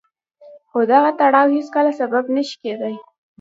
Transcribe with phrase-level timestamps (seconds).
[0.69, 2.95] خو دغه تړاو هېڅکله سبب نه شي کېدای.